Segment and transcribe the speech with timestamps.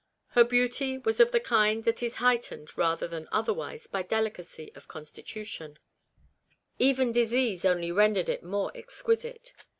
[0.29, 4.87] Her beauty was of the kind that is heightened rather than otherwise by delicacy of
[4.87, 5.77] constitution;
[6.79, 9.53] even disease only rendered it more exquisite.